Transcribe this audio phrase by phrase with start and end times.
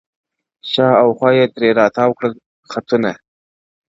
[0.71, 2.35] •شاوخوا یې ترې را تاوکړله
[2.71, 3.11] خطونه-